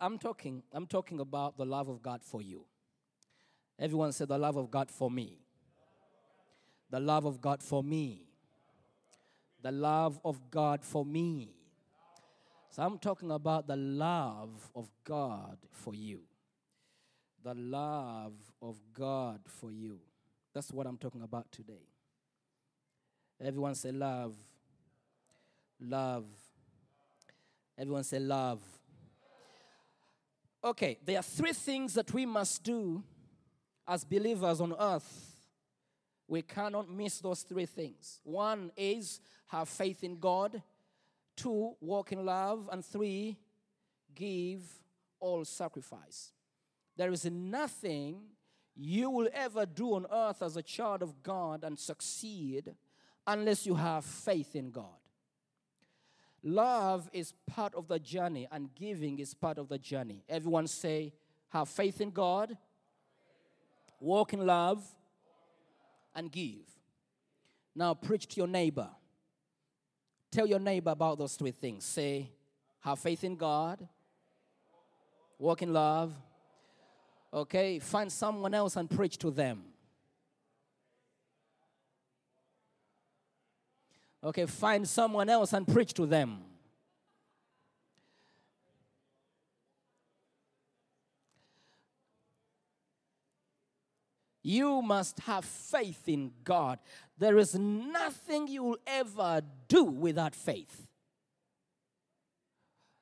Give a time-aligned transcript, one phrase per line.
[0.00, 2.64] I'm talking, I'm talking about the love of God for you.
[3.78, 5.38] Everyone said the love of God for me.
[6.90, 8.26] The love of God for me.
[9.62, 11.54] The love of God for me.
[12.70, 16.22] So I'm talking about the love of God for you.
[17.42, 19.98] The love of God for you.
[20.54, 21.86] That's what I'm talking about today.
[23.40, 24.34] Everyone say love.
[25.80, 26.26] Love.
[27.78, 28.60] Everyone say love.
[30.62, 33.02] Okay, there are three things that we must do
[33.88, 35.34] as believers on earth.
[36.28, 38.20] We cannot miss those three things.
[38.24, 40.62] One is have faith in God,
[41.34, 43.38] two, walk in love, and three,
[44.14, 44.62] give
[45.18, 46.32] all sacrifice.
[46.96, 48.20] There is nothing
[48.76, 52.74] you will ever do on earth as a child of God and succeed
[53.26, 54.99] unless you have faith in God.
[56.42, 60.22] Love is part of the journey, and giving is part of the journey.
[60.28, 61.12] Everyone say,
[61.50, 62.56] have faith in God,
[64.00, 64.82] walk in love,
[66.14, 66.66] and give.
[67.74, 68.88] Now, preach to your neighbor.
[70.30, 71.84] Tell your neighbor about those three things.
[71.84, 72.30] Say,
[72.80, 73.86] have faith in God,
[75.38, 76.14] walk in love.
[77.32, 79.62] Okay, find someone else and preach to them.
[84.22, 86.44] Okay, find someone else and preach to them.
[94.42, 96.78] You must have faith in God.
[97.18, 100.88] There is nothing you will ever do without faith.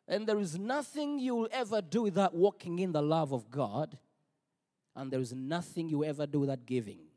[0.07, 3.99] And there is nothing you will ever do without walking in the love of God.
[4.97, 7.08] And there is nothing you ever do without giving.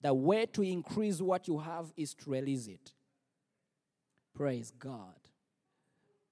[0.00, 2.92] The way to increase what you have is to release it.
[4.34, 5.16] Praise God.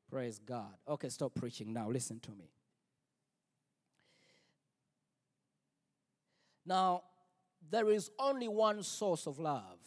[0.08, 0.74] Praise God.
[0.88, 1.90] Okay, stop preaching now.
[1.90, 2.50] Listen to me.
[6.64, 7.02] Now,
[7.68, 9.78] there is only one source of love.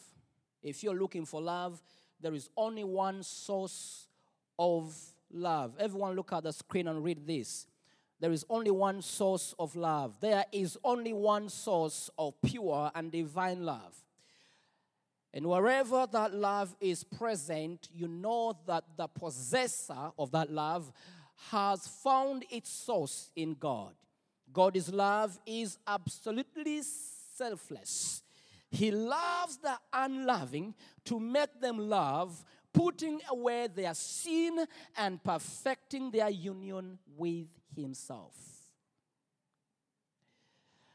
[0.61, 1.81] If you're looking for love,
[2.19, 4.07] there is only one source
[4.57, 4.94] of
[5.31, 5.75] love.
[5.79, 7.67] Everyone, look at the screen and read this.
[8.19, 10.16] There is only one source of love.
[10.19, 13.96] There is only one source of pure and divine love.
[15.34, 20.91] And wherever that love is present, you know that the possessor of that love
[21.52, 23.94] has found its source in God.
[24.52, 28.24] God's love is absolutely selfless.
[28.72, 30.75] He loves the unloving
[31.06, 32.44] to make them love,
[32.74, 34.66] putting away their sin
[34.97, 38.35] and perfecting their union with Himself.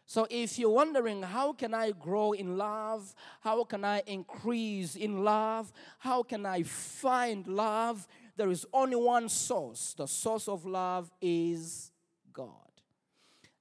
[0.07, 3.15] So, if you're wondering, how can I grow in love?
[3.41, 5.73] How can I increase in love?
[5.99, 8.07] How can I find love?
[8.37, 9.95] There is only one source.
[9.97, 11.91] The source of love is
[12.33, 12.49] God.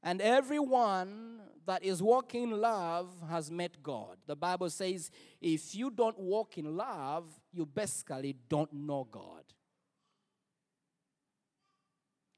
[0.03, 4.17] And everyone that is walking in love has met God.
[4.27, 5.09] The Bible says
[5.41, 9.43] if you don't walk in love, you basically don't know God.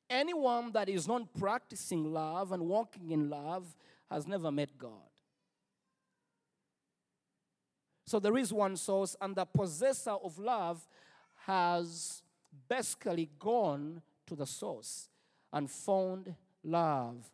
[0.09, 3.75] Anyone that is not practicing love and walking in love
[4.09, 4.91] has never met God.
[8.05, 10.87] So there is one source, and the possessor of love
[11.45, 12.21] has
[12.69, 15.09] basically gone to the source
[15.51, 17.29] and found love.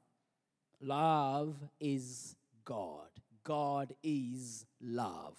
[0.79, 3.09] Love is God.
[3.43, 5.38] God is love.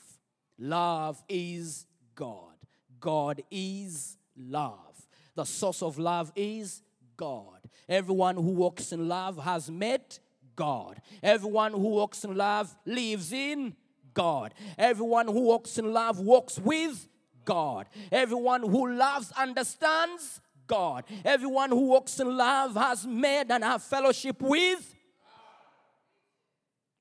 [0.59, 2.55] Love is God.
[3.01, 5.07] God is love.
[5.35, 6.83] The source of love is
[7.23, 7.61] God.
[7.89, 10.19] Everyone who walks in love has met
[10.57, 11.01] God.
[11.23, 13.77] Everyone who walks in love lives in
[14.13, 14.53] God.
[14.77, 17.07] Everyone who walks in love walks with
[17.45, 17.87] God.
[18.11, 21.05] Everyone who loves understands God.
[21.25, 24.93] Everyone who walks in love has made and have fellowship with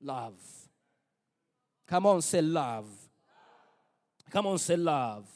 [0.00, 0.40] love.
[1.88, 2.86] Come on, say love.
[4.30, 5.26] Come on, say love.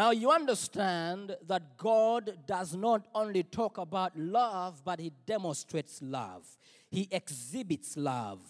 [0.00, 6.46] Now, you understand that God does not only talk about love, but He demonstrates love.
[6.90, 8.40] He exhibits love.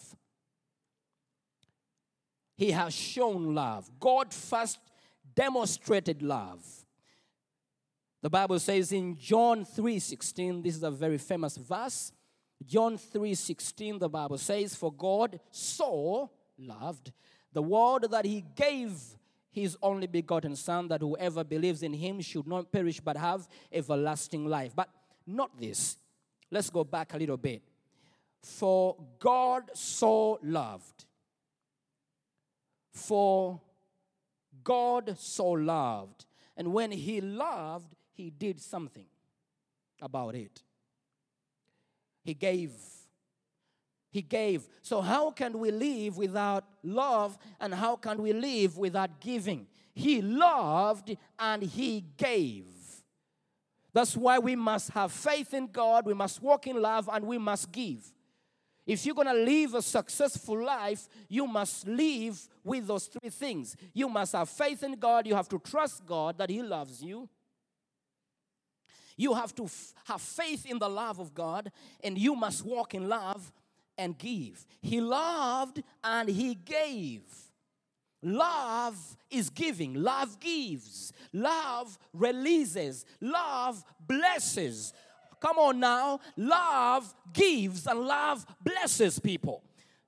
[2.55, 3.91] He has shown love.
[3.99, 4.79] God first
[5.35, 6.63] demonstrated love.
[8.21, 12.13] The Bible says in John 3:16, this is a very famous verse.
[12.65, 17.11] John 3:16 the Bible says for God so loved
[17.51, 19.17] the world that he gave
[19.51, 24.45] his only begotten son that whoever believes in him should not perish but have everlasting
[24.45, 24.73] life.
[24.75, 24.89] But
[25.27, 25.97] not this.
[26.49, 27.61] Let's go back a little bit.
[28.41, 31.05] For God so loved.
[32.91, 33.59] For
[34.63, 36.25] God so loved.
[36.57, 39.05] And when he loved, he did something
[40.01, 40.63] about it.
[42.23, 42.71] He gave.
[44.11, 44.67] He gave.
[44.81, 49.67] So, how can we live without love and how can we live without giving?
[49.93, 52.65] He loved and He gave.
[53.93, 57.37] That's why we must have faith in God, we must walk in love, and we
[57.37, 58.13] must give.
[58.85, 63.77] If you're gonna live a successful life, you must live with those three things.
[63.93, 67.29] You must have faith in God, you have to trust God that He loves you.
[69.15, 71.71] You have to f- have faith in the love of God,
[72.03, 73.51] and you must walk in love
[74.01, 74.65] and give.
[74.81, 77.21] He loved and He gave.
[78.23, 84.93] Love is giving, love gives, love releases, love blesses.
[85.39, 89.63] Come on now, love gives and love blesses people.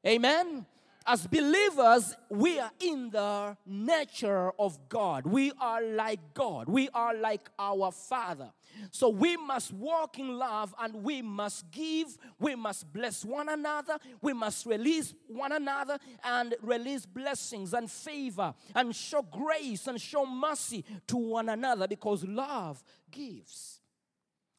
[0.05, 0.65] Amen.
[1.05, 5.25] As believers, we are in the nature of God.
[5.25, 6.69] We are like God.
[6.69, 8.51] We are like our Father.
[8.91, 12.17] So we must walk in love and we must give.
[12.39, 13.97] We must bless one another.
[14.21, 20.25] We must release one another and release blessings and favor and show grace and show
[20.25, 23.79] mercy to one another because love gives.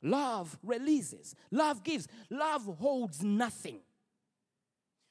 [0.03, 1.35] Love releases.
[1.51, 2.07] Love gives.
[2.31, 3.81] Love holds nothing.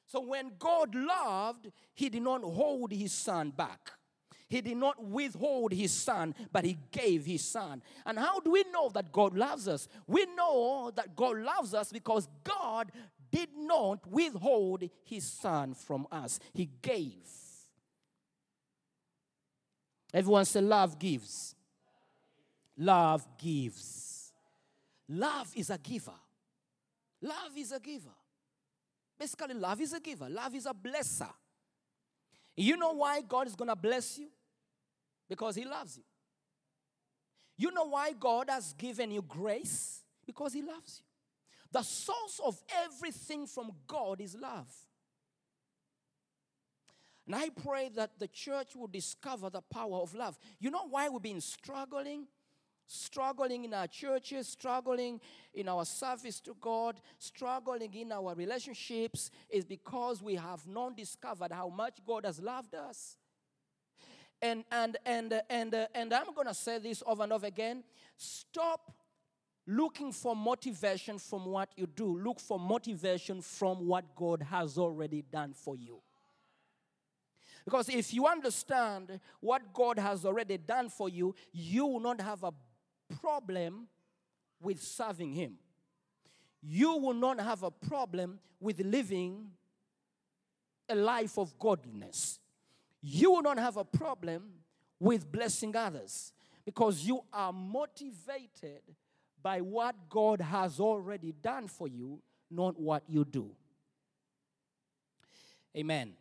[0.05, 3.91] So when God loved, He did not hold His Son back.
[4.53, 7.81] He did not withhold His Son, but He gave His Son.
[8.05, 9.87] And how do we know that God loves us?
[10.05, 12.91] We know that God loves us because God
[13.31, 17.25] did not withhold His Son from us, He gave.
[20.13, 21.55] Everyone say, Love gives.
[22.77, 24.31] Love gives.
[25.09, 26.19] Love is a giver.
[27.23, 28.09] Love is a giver.
[29.17, 31.33] Basically, love is a giver, love is a blesser.
[32.55, 34.27] You know why God is going to bless you?
[35.29, 36.03] Because He loves you.
[37.57, 40.01] You know why God has given you grace?
[40.25, 41.05] Because He loves you.
[41.71, 44.71] The source of everything from God is love.
[47.25, 50.37] And I pray that the church will discover the power of love.
[50.59, 52.27] You know why we've been struggling?
[52.85, 55.21] Struggling in our churches, struggling
[55.53, 61.53] in our service to God, struggling in our relationships is because we have not discovered
[61.53, 63.17] how much God has loved us.
[64.43, 67.47] And and and uh, and uh, and I'm going to say this over and over
[67.47, 67.81] again.
[68.17, 68.91] Stop
[69.65, 72.19] looking for motivation from what you do.
[72.19, 76.01] Look for motivation from what God has already done for you.
[77.63, 82.43] Because if you understand what God has already done for you, you will not have
[82.43, 82.51] a
[83.21, 83.87] problem
[84.61, 85.53] with serving Him.
[86.61, 89.51] You will not have a problem with living
[90.89, 92.39] a life of godliness.
[93.05, 94.43] You will not have a problem
[94.97, 96.31] with blessing others
[96.65, 98.81] because you are motivated
[99.41, 103.51] by what God has already done for you, not what you do.
[105.75, 106.13] Amen.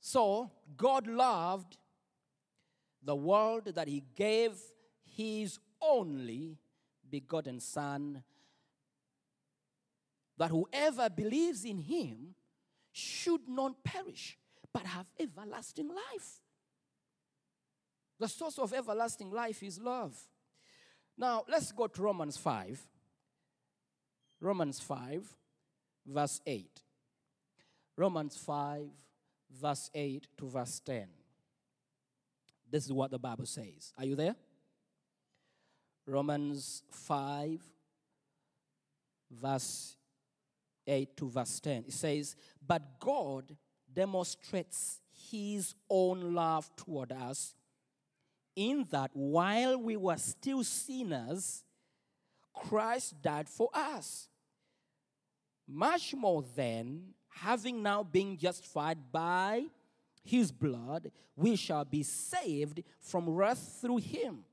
[0.00, 1.76] So, God loved
[3.04, 4.54] the world that He gave
[5.04, 6.58] His only
[7.08, 8.24] begotten Son,
[10.40, 12.34] that whoever believes in Him
[12.92, 14.38] should not perish,
[14.72, 16.40] but have everlasting life.
[18.18, 20.16] The source of everlasting life is love.
[21.18, 22.80] Now, let's go to Romans 5.
[24.40, 25.28] Romans 5,
[26.06, 26.80] verse 8.
[27.98, 28.88] Romans 5,
[29.60, 31.06] verse 8 to verse 10.
[32.70, 33.92] This is what the Bible says.
[33.98, 34.36] Are you there?
[36.06, 37.60] Romans 5,
[39.30, 39.96] verse
[40.90, 41.84] 8 to verse 10.
[41.86, 43.56] It says, But God
[43.92, 47.54] demonstrates his own love toward us
[48.56, 51.64] in that while we were still sinners,
[52.52, 54.28] Christ died for us.
[55.66, 59.64] Much more then, having now been justified by
[60.24, 64.44] his blood, we shall be saved from wrath through him.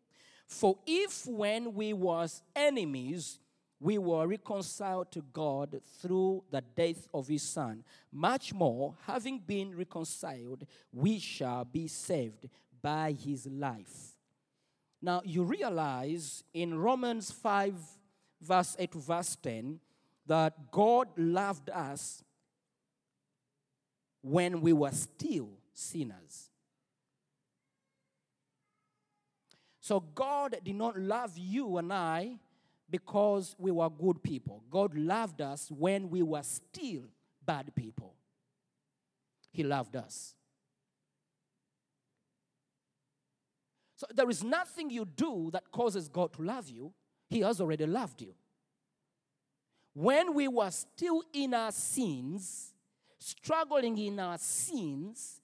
[0.45, 3.39] For if when we was enemies,
[3.79, 9.77] we were reconciled to God through the death of his son, much more, having been
[9.77, 12.49] reconciled, we shall be saved
[12.81, 14.15] by his life.
[15.01, 17.75] Now, you realize in Romans 5,
[18.41, 19.79] verse 8 to verse 10,
[20.25, 22.23] that God loved us
[24.21, 26.49] when we were still sinners.
[29.79, 32.39] So, God did not love you and I
[32.89, 34.63] because we were good people.
[34.69, 37.03] God loved us when we were still
[37.45, 38.15] bad people.
[39.51, 40.35] He loved us.
[43.95, 46.93] So there is nothing you do that causes God to love you.
[47.29, 48.35] He has already loved you.
[49.93, 52.73] When we were still in our sins,
[53.17, 55.41] struggling in our sins,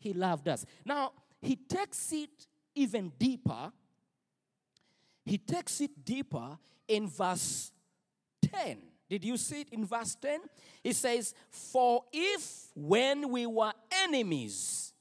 [0.00, 0.66] He loved us.
[0.84, 3.72] Now, He takes it even deeper.
[5.24, 6.58] He takes it deeper
[6.88, 7.72] in verse
[8.42, 8.78] 10.
[9.08, 10.40] Did you see it in verse 10?
[10.82, 13.72] It says, For if when we were
[14.04, 14.92] enemies,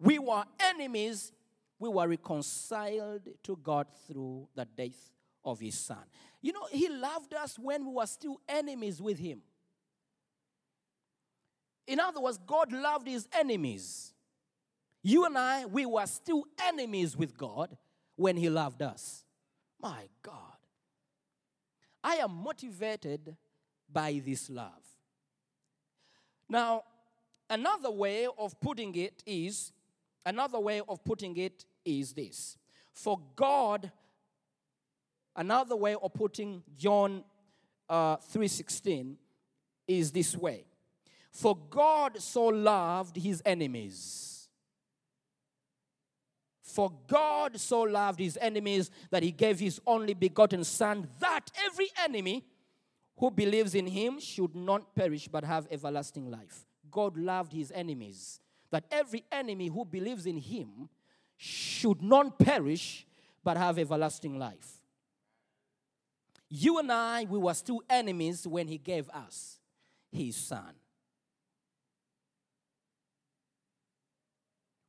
[0.00, 1.32] we were enemies,
[1.78, 5.10] we were reconciled to God through the death
[5.44, 6.04] of his son.
[6.40, 9.42] You know, he loved us when we were still enemies with him.
[11.86, 14.12] In other words, God loved his enemies.
[15.02, 17.76] You and I, we were still enemies with God
[18.16, 19.24] when he loved us.
[19.80, 20.34] My God.
[22.02, 23.36] I am motivated
[23.90, 24.72] by this love.
[26.48, 26.84] Now,
[27.50, 29.72] another way of putting it is
[30.24, 32.56] another way of putting it is this.
[32.92, 33.90] For God
[35.38, 37.24] another way of putting John
[37.88, 39.16] uh, 3:16
[39.86, 40.64] is this way.
[41.30, 44.37] For God so loved his enemies.
[46.68, 51.88] For God so loved his enemies that he gave his only begotten Son, that every
[52.04, 52.44] enemy
[53.16, 56.66] who believes in him should not perish but have everlasting life.
[56.90, 60.90] God loved his enemies, that every enemy who believes in him
[61.38, 63.06] should not perish
[63.42, 64.82] but have everlasting life.
[66.50, 69.58] You and I, we were still enemies when he gave us
[70.12, 70.74] his Son.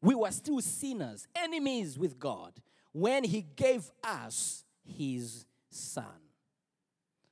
[0.02, 2.54] We were still sinners, enemies with God,
[2.92, 6.06] when He gave us His Son.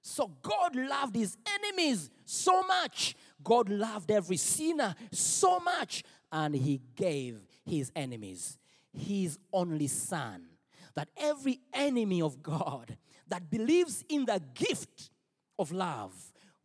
[0.02, 3.16] So God loved His enemies so much.
[3.44, 6.04] God loved every sinner so much.
[6.32, 8.58] And He gave His enemies
[8.94, 10.48] His only Son.
[10.96, 12.98] That every enemy of God
[13.28, 15.12] that believes in the gift
[15.60, 16.14] of love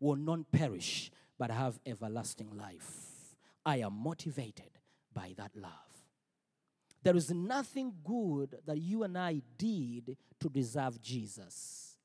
[0.01, 3.37] will not perish but have everlasting life.
[3.65, 4.71] I am motivated
[5.13, 5.92] by that love.
[7.03, 11.97] There is nothing good that you and I did to deserve Jesus.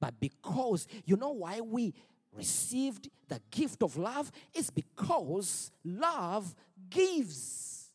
[0.00, 1.94] But because, you know why we
[2.32, 4.32] received the gift of love?
[4.52, 6.54] It's because love
[6.88, 7.90] gives.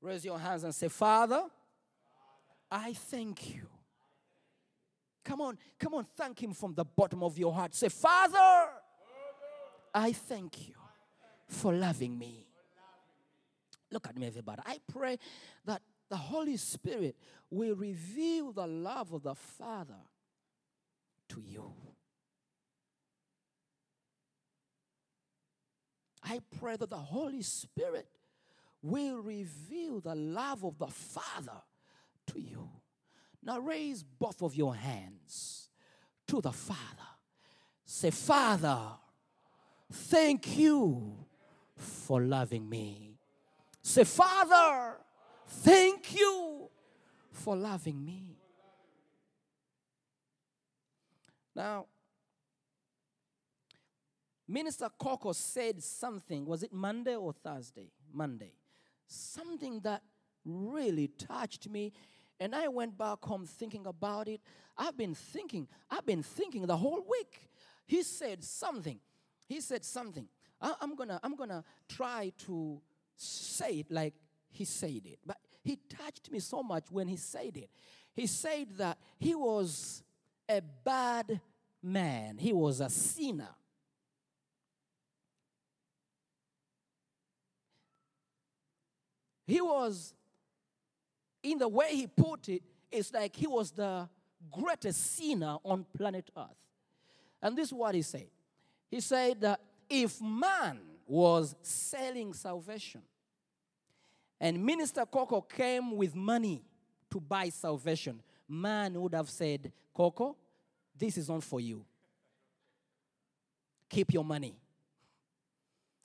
[0.00, 1.44] Raise your hands and say, Father,
[2.70, 3.66] I thank you.
[5.24, 7.74] Come on, come on, thank Him from the bottom of your heart.
[7.74, 8.68] Say, Father,
[9.94, 10.74] I thank you
[11.48, 12.48] for loving me.
[13.92, 14.60] Look at me, everybody.
[14.66, 15.18] I pray
[15.64, 17.16] that the Holy Spirit
[17.50, 19.94] will reveal the love of the Father
[21.28, 21.72] to you.
[26.22, 28.08] I pray that the Holy Spirit
[28.82, 31.62] will reveal the love of the Father
[32.28, 32.68] to you.
[33.42, 35.68] Now raise both of your hands
[36.26, 36.80] to the Father.
[37.84, 38.78] Say, Father,
[39.94, 41.14] thank you
[41.76, 43.18] for loving me.
[43.82, 44.96] Say, Father,
[45.46, 46.68] thank you
[47.30, 48.38] for loving me.
[51.54, 51.86] Now,
[54.48, 57.90] Minister Coco said something, was it Monday or Thursday?
[58.12, 58.52] Monday.
[59.06, 60.02] Something that
[60.44, 61.92] really touched me.
[62.40, 64.40] And I went back home thinking about it.
[64.76, 67.48] I've been thinking, I've been thinking the whole week.
[67.86, 68.98] He said something.
[69.46, 70.26] He said something.
[70.60, 72.80] I, am gonna, I'm gonna try to
[73.16, 74.14] say it like
[74.50, 75.18] he said it.
[75.24, 77.70] But he touched me so much when he said it.
[78.14, 80.02] He said that he was
[80.48, 81.40] a bad
[81.82, 83.54] man, he was a sinner.
[89.46, 90.14] He was,
[91.42, 94.08] in the way he put it, it's like he was the
[94.50, 96.46] greatest sinner on planet Earth.
[97.42, 98.28] And this is what he said.
[98.94, 99.60] He said that
[99.90, 103.02] if man was selling salvation
[104.40, 106.62] and Minister Coco came with money
[107.10, 110.36] to buy salvation, man would have said, Coco,
[110.96, 111.84] this is not for you.
[113.88, 114.54] keep your money.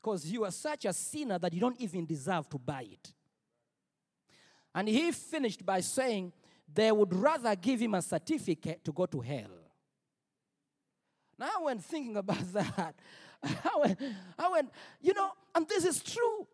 [0.02, 3.14] Because you are such a sinner that you don't even deserve to buy it.
[4.74, 6.34] And he finished by saying
[6.74, 9.59] they would rather give him a certificate to go to hell.
[11.40, 12.96] Now, when thinking about that,
[13.42, 14.00] I went,
[14.38, 14.70] I went,
[15.02, 16.46] you know, and this is true.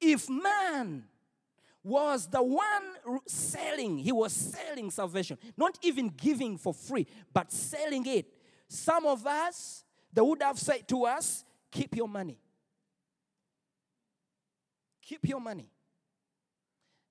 [0.00, 1.04] If man
[1.82, 8.06] was the one selling, he was selling salvation, not even giving for free, but selling
[8.06, 8.32] it.
[8.68, 12.38] Some of us, they would have said to us, keep your money.
[15.02, 15.68] Keep your money.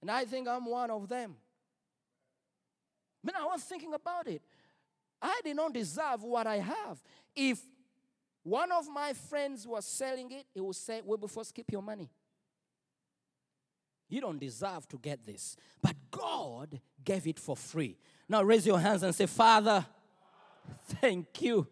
[0.01, 1.35] And I think I'm one of them.
[3.23, 4.41] Man, I was thinking about it.
[5.23, 7.01] I did not deserve what I have.
[7.35, 7.59] If
[8.43, 12.09] one of my friends was selling it, he would say, Wilberforce, keep your money.
[14.09, 15.55] You don't deserve to get this.
[15.81, 17.97] But God gave it for free.
[18.27, 19.85] Now raise your hands and say, Father,
[21.01, 21.65] thank you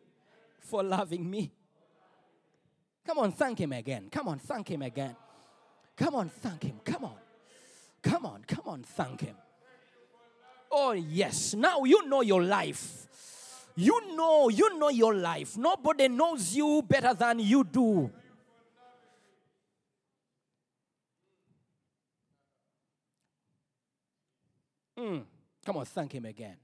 [0.60, 1.52] for loving me.
[3.06, 4.08] Come on, thank Him again.
[4.10, 5.16] Come on, thank Him again.
[5.98, 6.80] Come on, thank Him.
[6.86, 7.18] Come on.
[8.02, 9.36] Come on, come on, thank Him.
[10.72, 11.54] Oh, yes.
[11.54, 13.08] Now you know your life.
[13.76, 15.58] You know, you know your life.
[15.58, 18.12] Nobody knows you better than you do.
[24.98, 25.24] Mm.
[25.66, 26.58] Come on, thank Him again.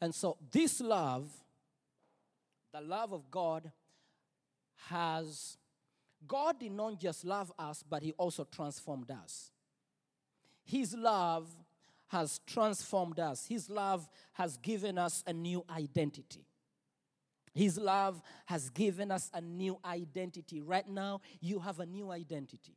[0.00, 1.30] And so, this love,
[2.72, 3.70] the love of God,
[4.88, 5.56] has,
[6.26, 9.50] God did not just love us, but He also transformed us.
[10.64, 11.48] His love
[12.08, 16.46] has transformed us, His love has given us a new identity.
[17.54, 20.60] His love has given us a new identity.
[20.60, 22.76] Right now, you have a new identity.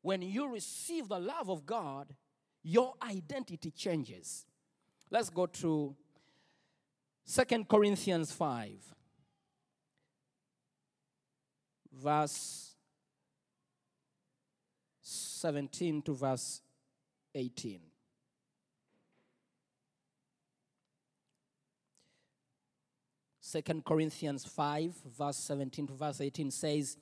[0.00, 2.14] When you receive the love of God,
[2.66, 4.44] your identity changes.
[5.08, 5.94] Let's go to
[7.24, 8.72] Second Corinthians 5,
[11.92, 12.74] verse
[15.00, 16.60] 17 to verse
[17.36, 17.80] 18.
[23.40, 26.96] Second Corinthians 5, verse 17 to verse 18 says,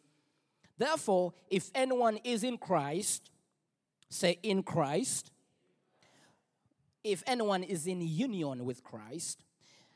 [0.77, 3.31] Therefore, if anyone is in Christ,
[4.11, 5.31] say in Christ,
[7.05, 9.45] if anyone is in union with Christ,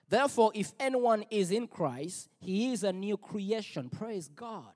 [0.09, 3.88] therefore, if anyone is in Christ, he is a new creation.
[3.88, 4.73] Praise God.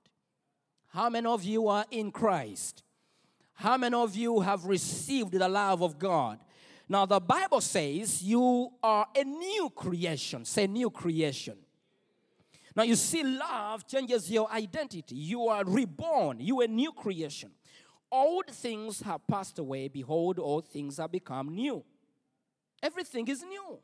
[0.87, 2.83] How many of you are in Christ?
[3.53, 6.39] How many of you have received the love of God?
[6.89, 10.43] Now, the Bible says you are a new creation.
[10.45, 11.57] Say, new creation.
[12.75, 15.15] Now, you see, love changes your identity.
[15.15, 17.51] You are reborn, you are a new creation.
[18.11, 19.87] Old things have passed away.
[19.87, 21.83] Behold, all things have become new.
[22.83, 23.79] Everything is new.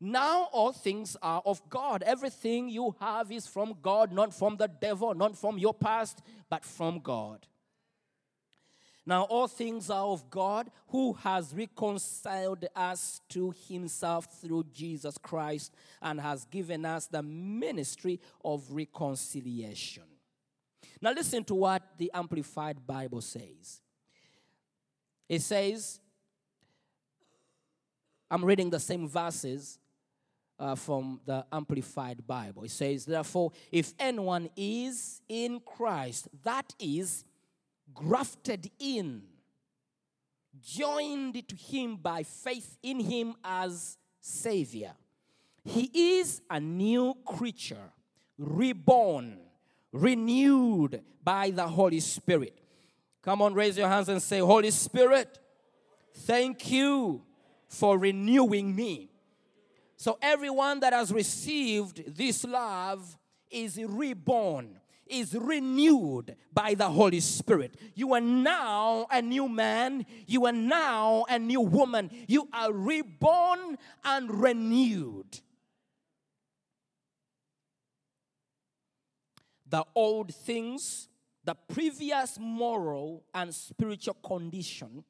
[0.00, 2.02] Now all things are of God.
[2.04, 6.64] Everything you have is from God, not from the devil, not from your past, but
[6.64, 7.46] from God.
[9.06, 15.72] Now all things are of God who has reconciled us to himself through Jesus Christ
[16.02, 20.04] and has given us the ministry of reconciliation.
[21.00, 23.80] Now listen to what the Amplified Bible says.
[25.28, 26.00] It says,
[28.30, 29.78] I'm reading the same verses
[30.58, 32.62] uh, from the Amplified Bible.
[32.62, 37.24] It says, Therefore, if anyone is in Christ, that is
[37.92, 39.22] grafted in,
[40.62, 44.92] joined to him by faith in him as Savior,
[45.64, 45.90] he
[46.22, 47.90] is a new creature,
[48.38, 49.38] reborn,
[49.92, 52.56] renewed by the Holy Spirit.
[53.22, 55.38] Come on, raise your hands and say, Holy Spirit,
[56.14, 57.22] thank you
[57.70, 59.08] for renewing me.
[59.96, 63.16] So, everyone that has received this love
[63.50, 67.76] is reborn, is renewed by the Holy Spirit.
[67.94, 72.10] You are now a new man, you are now a new woman.
[72.26, 75.40] You are reborn and renewed.
[79.68, 81.08] The old things,
[81.44, 85.04] the previous moral and spiritual condition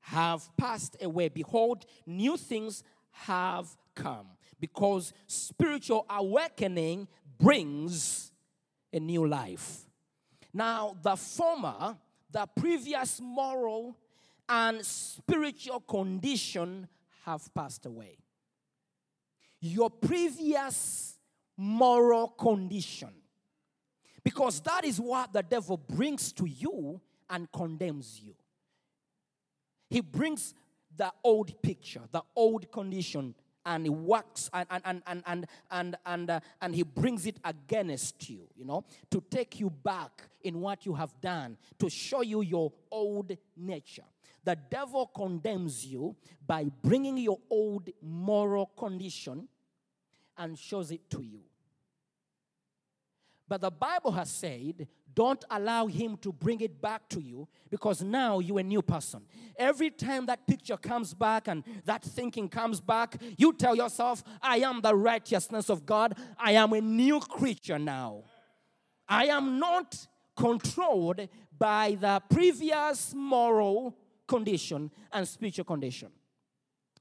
[0.00, 1.28] have passed away.
[1.28, 4.26] Behold, new things have come.
[4.58, 7.08] Because spiritual awakening
[7.38, 8.32] brings
[8.92, 9.86] a new life.
[10.52, 11.96] Now, the former,
[12.30, 13.96] the previous moral
[14.48, 16.88] and spiritual condition
[17.24, 18.18] have passed away.
[19.60, 21.18] Your previous
[21.56, 23.10] moral condition.
[24.22, 28.34] Because that is what the devil brings to you and condemns you.
[29.90, 30.54] He brings
[30.96, 33.34] the old picture, the old condition,
[33.66, 37.36] and he works and and and and and and and, uh, and he brings it
[37.44, 42.22] against you, you know, to take you back in what you have done, to show
[42.22, 44.04] you your old nature.
[44.44, 49.48] The devil condemns you by bringing your old moral condition
[50.38, 51.40] and shows it to you.
[53.50, 58.00] But the Bible has said, don't allow him to bring it back to you because
[58.00, 59.22] now you're a new person.
[59.56, 64.58] Every time that picture comes back and that thinking comes back, you tell yourself, I
[64.58, 66.16] am the righteousness of God.
[66.38, 68.22] I am a new creature now.
[69.08, 73.96] I am not controlled by the previous moral
[74.28, 76.10] condition and spiritual condition.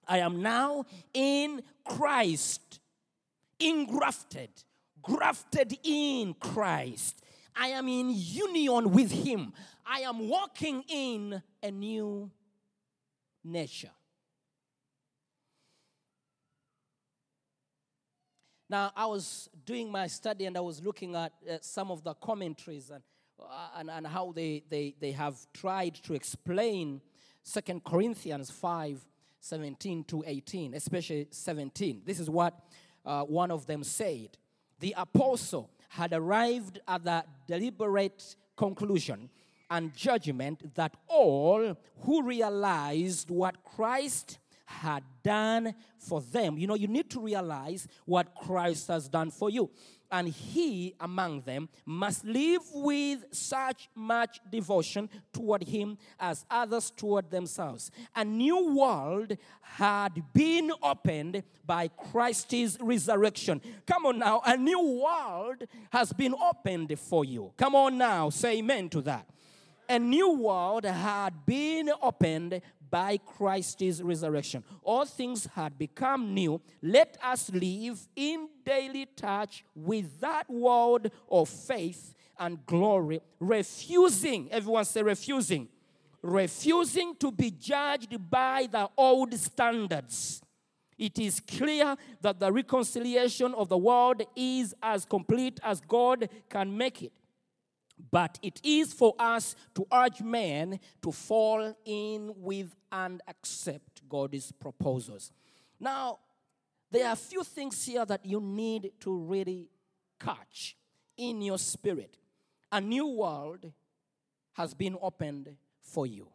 [0.07, 2.79] I am now in Christ,
[3.59, 4.49] engrafted,
[5.01, 7.21] grafted in Christ.
[7.55, 9.53] I am in union with Him.
[9.85, 12.31] I am walking in a new
[13.43, 13.91] nature.
[18.69, 22.13] Now, I was doing my study and I was looking at uh, some of the
[22.13, 23.01] commentaries and,
[23.39, 27.01] uh, and, and how they, they, they have tried to explain
[27.41, 29.05] Second Corinthians 5
[29.41, 32.01] 17 to 18, especially 17.
[32.05, 32.59] This is what
[33.05, 34.38] uh, one of them said.
[34.79, 39.29] The apostle had arrived at the deliberate conclusion
[39.69, 46.87] and judgment that all who realized what Christ had done for them, you know, you
[46.87, 49.69] need to realize what Christ has done for you.
[50.11, 57.29] And he among them must live with such much devotion toward him as others toward
[57.29, 57.91] themselves.
[58.15, 63.61] A new world had been opened by Christ's resurrection.
[63.85, 67.53] Come on now, a new world has been opened for you.
[67.57, 69.27] Come on now, say amen to that
[69.89, 74.63] a new world had been opened by Christ's resurrection.
[74.83, 76.61] All things had become new.
[76.81, 84.86] Let us live in daily touch with that world of faith and glory, refusing, everyone
[84.86, 85.67] say refusing,
[86.21, 90.41] refusing to be judged by the old standards.
[90.99, 96.77] It is clear that the reconciliation of the world is as complete as God can
[96.77, 97.13] make it.
[98.12, 104.51] But it is for us to urge men to fall in with and accept God's
[104.51, 105.32] proposals.
[105.79, 106.19] Now,
[106.91, 109.69] there are a few things here that you need to really
[110.19, 110.75] catch
[111.17, 112.17] in your spirit.
[112.71, 113.71] A new world
[114.54, 116.28] has been opened for you.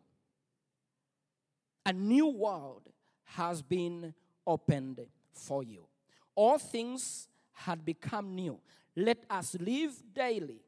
[1.86, 2.88] A new world
[3.24, 4.14] has been
[4.46, 5.00] opened
[5.32, 5.86] for you.
[6.34, 8.58] All things had become new.
[8.96, 10.60] Let us live daily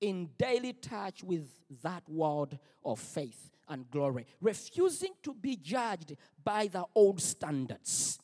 [0.00, 1.48] in daily touch with
[1.82, 8.18] that world of faith and glory, refusing to be judged by the old standards.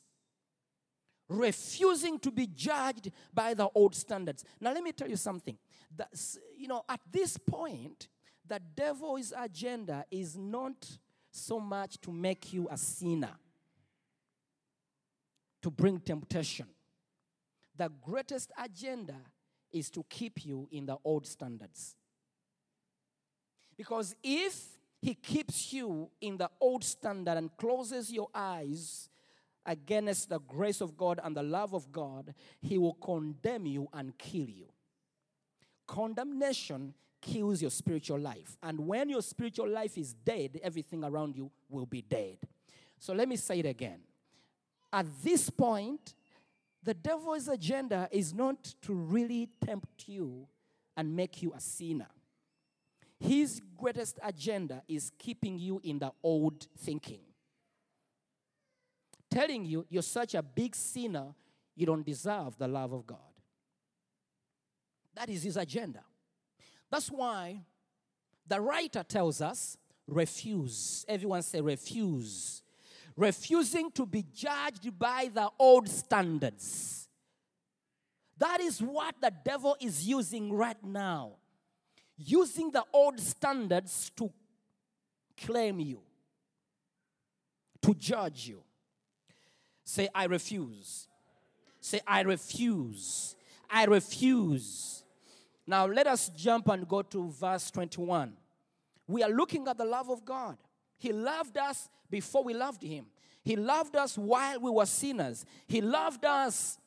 [1.30, 4.44] Refusing to be judged by the old standards.
[4.60, 5.56] Now, let me tell you something.
[5.96, 8.08] That's, you know, at this point,
[8.44, 10.98] the devil's agenda is not
[11.30, 13.30] so much to make you a sinner,
[15.62, 16.66] to bring temptation.
[17.76, 19.14] The greatest agenda
[19.70, 21.94] is to keep you in the old standards.
[23.76, 29.08] Because if he keeps you in the old standard and closes your eyes
[29.66, 34.16] against the grace of God and the love of God, he will condemn you and
[34.18, 34.66] kill you.
[35.86, 38.56] Condemnation kills your spiritual life.
[38.62, 42.38] And when your spiritual life is dead, everything around you will be dead.
[42.98, 44.00] So let me say it again.
[44.92, 46.14] At this point,
[46.82, 50.48] the devil's agenda is not to really tempt you
[50.96, 52.08] and make you a sinner.
[53.18, 57.20] His greatest agenda is keeping you in the old thinking.
[59.30, 61.34] Telling you you're such a big sinner,
[61.76, 63.18] you don't deserve the love of God.
[65.14, 66.02] That is his agenda.
[66.90, 67.62] That's why
[68.46, 71.04] the writer tells us refuse.
[71.08, 72.62] Everyone say refuse
[73.20, 77.08] refusing to be judged by the old standards.
[78.38, 81.32] That is what the devil is using right now.
[82.16, 84.30] Using the old standards to
[85.36, 86.00] claim you,
[87.82, 88.62] to judge you.
[89.90, 91.08] Say, I refuse.
[91.80, 93.34] Say, I refuse.
[93.68, 95.02] I refuse.
[95.66, 98.32] Now let us jump and go to verse 21.
[99.08, 100.58] We are looking at the love of God.
[100.96, 103.06] He loved us before we loved him.
[103.42, 105.44] He loved us while we were sinners.
[105.66, 106.78] He loved us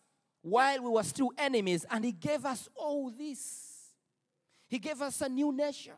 [0.41, 1.85] while we were still enemies.
[1.91, 3.91] And he gave us all this.
[4.69, 5.97] He gave us a new nature.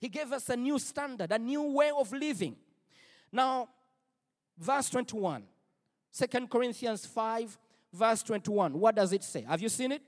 [0.00, 2.56] He gave us a new standard, a new way of living.
[3.32, 3.68] Now,
[4.58, 5.44] verse 21,
[6.16, 7.58] 2 Corinthians 5,
[7.92, 8.78] verse 21.
[8.78, 9.42] What does it say?
[9.42, 10.02] Have you seen it?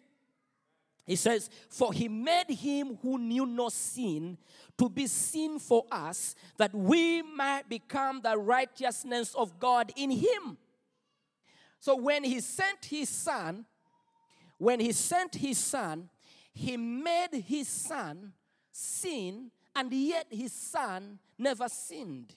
[1.05, 4.39] He says, For he made him who knew no sin
[4.79, 10.57] to be sin for us, that we might become the righteousness of God in him.
[11.81, 13.65] So when he sent his son,
[14.59, 16.09] when he sent his son,
[16.55, 18.33] he made his son
[18.71, 22.37] sin, and yet his son never sinned.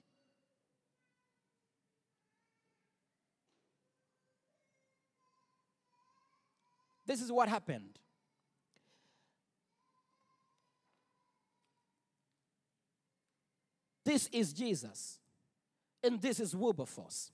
[7.05, 7.99] This is what happened.
[14.03, 15.17] This is Jesus,
[16.03, 17.31] and this is Wilberforce.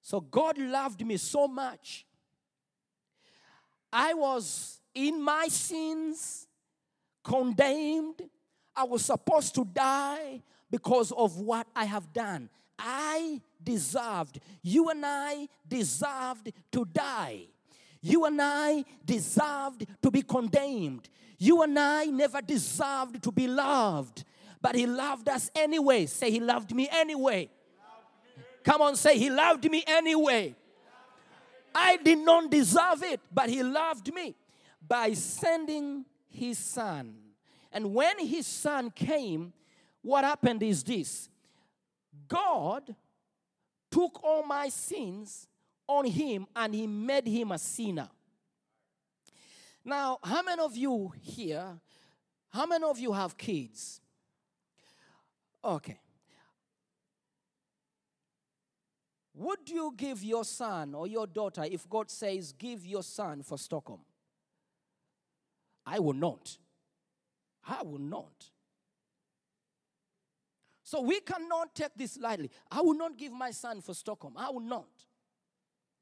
[0.00, 2.06] So God loved me so much.
[3.92, 6.46] I was in my sins,
[7.22, 8.22] condemned.
[8.74, 12.48] I was supposed to die because of what I have done.
[12.78, 17.48] I deserved, you and I deserved to die.
[18.00, 21.08] You and I deserved to be condemned.
[21.38, 24.24] You and I never deserved to be loved.
[24.60, 26.06] But He loved us anyway.
[26.06, 27.50] Say, He loved me anyway.
[28.64, 30.54] Come on, say, He loved me anyway.
[31.74, 34.34] I did not deserve it, but He loved me
[34.86, 37.14] by sending His Son.
[37.72, 39.52] And when His Son came,
[40.02, 41.28] what happened is this
[42.26, 42.94] God
[43.90, 45.46] took all my sins
[45.88, 48.08] on Him and He made Him a sinner.
[49.84, 51.64] Now, how many of you here,
[52.50, 54.00] how many of you have kids?
[55.64, 55.98] Okay.
[59.34, 63.56] Would you give your son or your daughter if God says, give your son for
[63.56, 64.00] Stockholm?
[65.86, 66.58] I will not.
[67.66, 68.50] I will not.
[70.82, 72.50] So we cannot take this lightly.
[72.70, 74.34] I will not give my son for Stockholm.
[74.36, 74.88] I will not.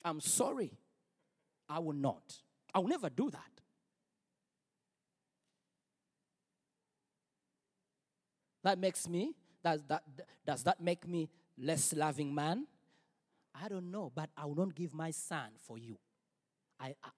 [0.07, 0.73] I'm sorry.
[1.69, 2.23] I will not.
[2.73, 3.40] I will never do that.
[8.62, 10.05] That makes me, does that,
[10.47, 12.66] does that make me less loving man?
[13.61, 15.99] I don't know, but I will not give my son for you.
[16.79, 17.11] I, I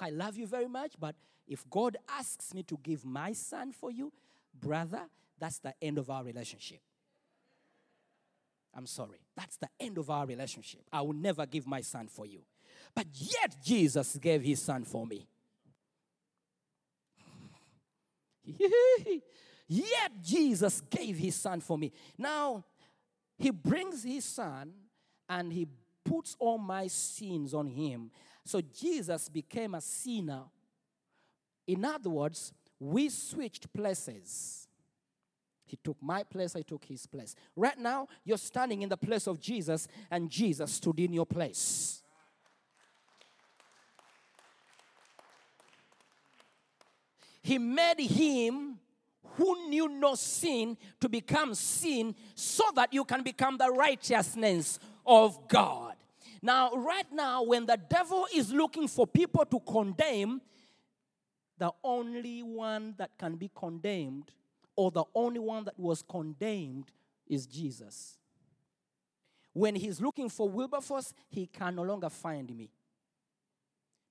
[0.00, 1.14] I love you very much, but
[1.46, 4.12] if God asks me to give my son for you,
[4.52, 5.02] brother,
[5.38, 6.80] that's the end of our relationship.
[8.76, 9.18] I'm sorry.
[9.34, 10.82] That's the end of our relationship.
[10.92, 12.42] I will never give my son for you.
[12.94, 15.26] But yet, Jesus gave his son for me.
[19.68, 21.90] yet, Jesus gave his son for me.
[22.18, 22.64] Now,
[23.38, 24.72] he brings his son
[25.28, 25.66] and he
[26.04, 28.10] puts all my sins on him.
[28.44, 30.42] So, Jesus became a sinner.
[31.66, 34.65] In other words, we switched places.
[35.66, 37.34] He took my place, I took his place.
[37.56, 42.02] Right now, you're standing in the place of Jesus, and Jesus stood in your place.
[47.42, 48.78] He made him
[49.34, 55.46] who knew no sin to become sin so that you can become the righteousness of
[55.48, 55.94] God.
[56.42, 60.40] Now, right now, when the devil is looking for people to condemn,
[61.58, 64.30] the only one that can be condemned
[64.76, 66.92] or the only one that was condemned
[67.26, 68.18] is Jesus.
[69.52, 72.70] When he's looking for Wilberforce, he can no longer find me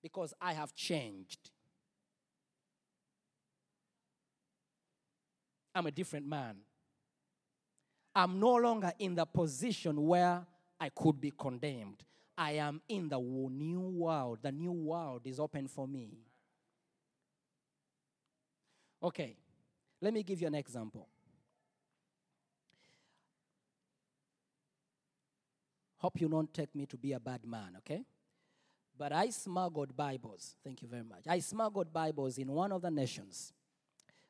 [0.02, 1.52] because I have changed.
[5.74, 6.56] I'm a different man.
[8.16, 10.46] I'm no longer in the position where
[10.80, 12.04] I could be condemned.
[12.38, 14.40] I am in the new world.
[14.42, 16.18] The new world is open for me.
[19.04, 19.36] Okay,
[20.06, 21.08] let me give you an example.
[25.98, 28.04] Hope you don't take me to be a bad man, okay?
[28.96, 30.54] But I smuggled Bibles.
[30.64, 31.24] Thank you very much.
[31.28, 33.52] I smuggled Bibles in one of the nations.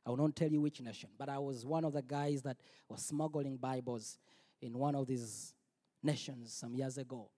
[0.05, 2.55] I will not tell you which nation, but I was one of the guys that
[2.87, 4.17] was smuggling Bibles
[4.61, 5.53] in one of these
[6.01, 7.29] nations some years ago.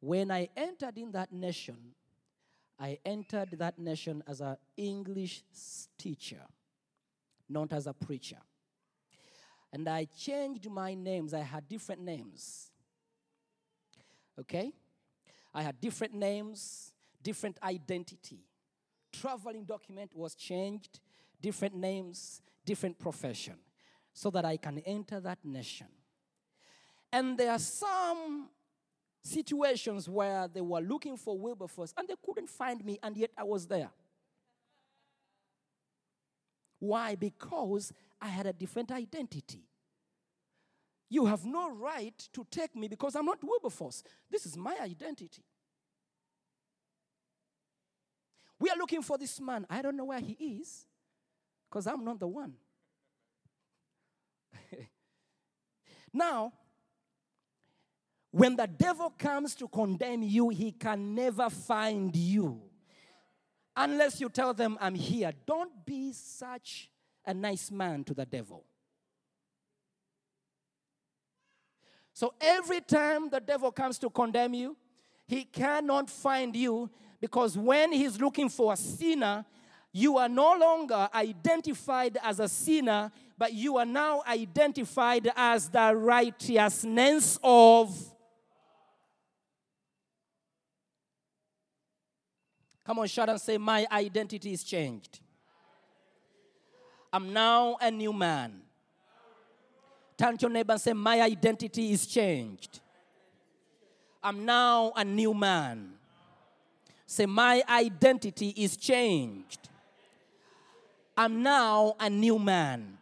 [0.00, 1.94] When I entered in that nation,
[2.76, 5.44] I entered that nation as an English
[5.96, 6.42] teacher,
[7.52, 8.38] not as a preacher.
[9.72, 11.32] And I changed my names.
[11.32, 12.70] I had different names.
[14.38, 14.72] Okay?
[15.54, 18.40] I had different names, different identity.
[19.12, 21.00] Traveling document was changed,
[21.40, 23.56] different names, different profession
[24.12, 25.88] so that I can enter that nation.
[27.12, 28.48] And there are some
[29.22, 33.44] situations where they were looking for Wilberforce and they couldn't find me, and yet I
[33.44, 33.90] was there.
[36.82, 37.14] Why?
[37.14, 39.62] Because I had a different identity.
[41.08, 44.02] You have no right to take me because I'm not Wilberforce.
[44.28, 45.44] This is my identity.
[48.58, 49.64] We are looking for this man.
[49.70, 50.84] I don't know where he is
[51.70, 52.54] because I'm not the one.
[56.12, 56.52] now,
[58.32, 62.71] when the devil comes to condemn you, he can never find you
[63.76, 65.32] unless you tell them, I'm here.
[65.46, 66.90] Don't be such
[67.24, 68.64] a nice man to the devil.
[72.14, 74.76] So every time the devil comes to condemn you,
[75.26, 79.44] he cannot find you because when he's looking for a sinner,
[79.92, 85.94] you are no longer identified as a sinner, but you are now identified as the
[85.94, 88.11] righteousness of.
[92.84, 95.20] Come on, shout and say, My identity is changed.
[97.12, 98.62] I'm now a new man.
[100.16, 102.80] Turn to your neighbor and say, My identity is changed.
[104.22, 105.92] I'm now a new man.
[107.06, 109.68] Say, My identity is changed.
[111.16, 112.98] I'm now a new man.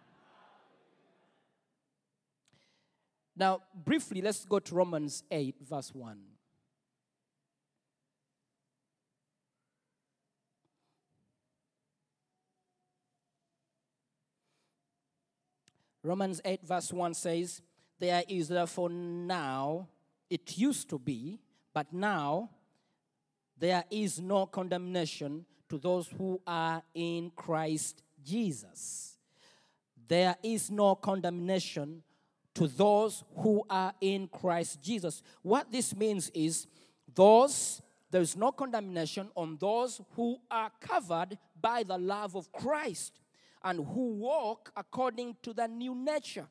[3.37, 6.19] Now, briefly, let's go to Romans 8, verse 1.
[16.03, 17.63] Romans 8, verse 1 says,
[17.99, 19.89] There is therefore now,
[20.29, 21.41] it used to be,
[21.75, 22.51] but now
[23.59, 29.19] there is no condemnation to those who are in Christ Jesus.
[30.09, 32.03] There is no condemnation
[32.55, 35.23] to those who are in Christ Jesus.
[35.43, 36.67] What this means is
[37.15, 43.20] those there is no condemnation on those who are covered by the love of Christ
[43.63, 46.47] and who walk according to the new nature.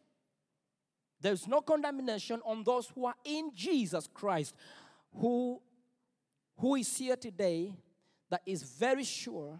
[1.22, 4.56] There's no condemnation on those who are in Jesus Christ,
[5.14, 5.62] who,
[6.58, 7.76] who is here today
[8.30, 9.60] that is very sure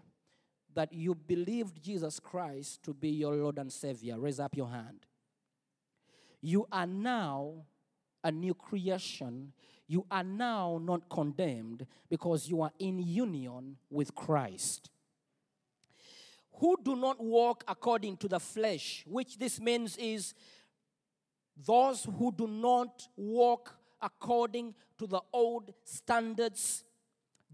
[0.74, 4.18] that you believed Jesus Christ to be your Lord and Savior.
[4.18, 5.04] Raise up your hand.
[6.40, 7.66] You are now
[8.22, 9.52] a new creation.
[9.86, 14.88] You are now not condemned because you are in union with Christ
[16.60, 20.34] who do not walk according to the flesh, which this means is
[21.66, 26.84] those who do not walk according to the old standards,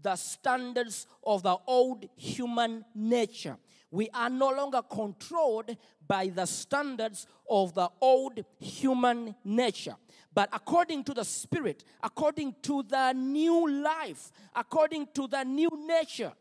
[0.01, 3.57] the standards of the old human nature.
[3.91, 9.95] We are no longer controlled by the standards of the old human nature.
[10.33, 16.33] But according to the Spirit, according to the new life, according to the new nature,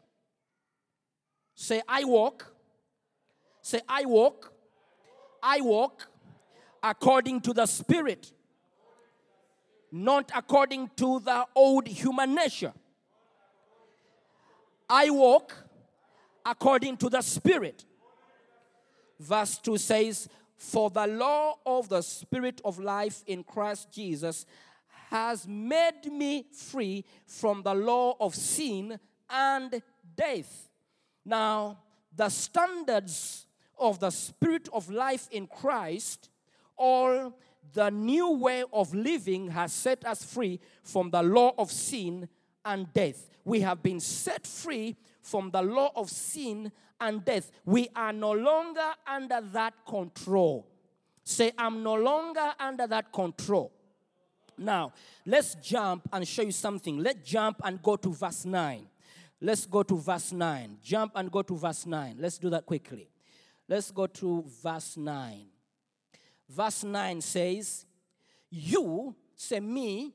[1.55, 2.56] say, I walk
[3.67, 4.53] Say, I walk,
[5.43, 6.07] I walk
[6.81, 8.31] according to the Spirit,
[9.91, 12.73] not according to the old human nature.
[14.89, 15.53] I walk
[16.45, 17.85] according to the Spirit.
[19.19, 24.47] Verse 2 says, For the law of the Spirit of life in Christ Jesus
[25.11, 29.83] has made me free from the law of sin and
[30.17, 30.69] death.
[31.25, 31.79] Now,
[32.15, 33.46] the standards
[33.79, 36.31] of the spirit of life in Christ,
[36.77, 37.33] or
[37.73, 42.29] the new way of living has set us free from the law of sin
[42.65, 43.31] and death.
[43.45, 47.51] We have been set free from the law of sin and death.
[47.65, 50.67] We are no longer under that control.
[51.25, 53.73] Say, I'm no longer under that control.
[54.59, 54.93] Now,
[55.27, 56.99] let's jump and show you something.
[56.99, 58.87] Let's jump and go to verse 9.
[59.41, 60.79] Let's go to verse 9.
[60.83, 62.17] Jump and go to verse 9.
[62.19, 63.11] Let's do that quickly.
[63.69, 65.47] Let's go to verse 9.
[66.49, 67.85] Verse 9 says,
[68.51, 70.15] You, say me,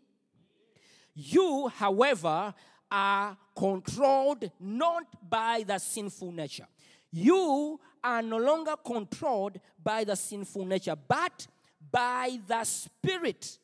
[1.14, 2.54] you, however,
[2.90, 6.68] are controlled not by the sinful nature.
[7.12, 11.48] You are no longer controlled by the sinful nature, but
[11.92, 13.58] by the Spirit.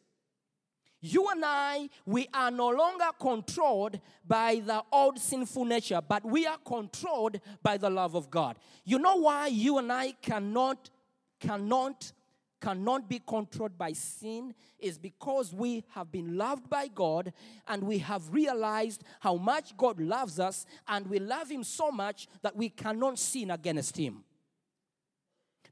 [1.07, 6.45] You and I, we are no longer controlled by the old sinful nature, but we
[6.45, 8.57] are controlled by the love of God.
[8.83, 10.89] You know why you and I cannot,
[11.39, 12.11] cannot,
[12.59, 14.53] cannot be controlled by sin?
[14.79, 17.31] Is because we have been loved by God
[17.67, 22.27] and we have realized how much God loves us, and we love Him so much
[22.41, 24.23] that we cannot sin against Him.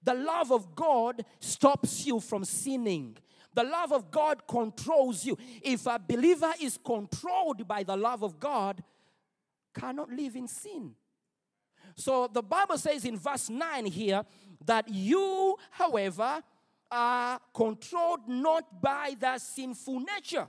[0.01, 3.17] The love of God stops you from sinning.
[3.55, 5.37] The love of God controls you.
[5.63, 8.83] If a believer is controlled by the love of God,
[9.73, 10.93] cannot live in sin.
[11.95, 14.23] So the Bible says in verse 9 here
[14.65, 16.41] that you, however,
[16.91, 20.47] are controlled not by the sinful nature.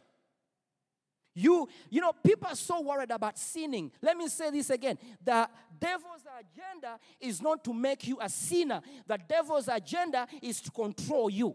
[1.34, 3.92] You, you know, people are so worried about sinning.
[4.02, 4.98] Let me say this again.
[5.22, 5.48] The
[5.78, 8.80] devil's agenda is not to make you a sinner.
[9.06, 11.54] The devil's agenda is to control you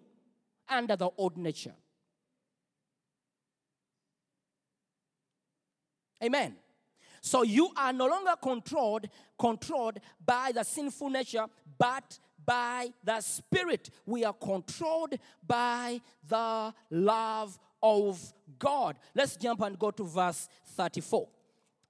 [0.72, 1.74] under the old nature.
[6.24, 6.55] Amen.
[7.22, 9.07] So you are no longer controlled
[9.38, 11.45] controlled by the sinful nature,
[11.78, 13.89] but by the spirit.
[14.05, 15.15] We are controlled
[15.45, 18.97] by the love of God.
[19.15, 21.28] Let's jump and go to verse 34.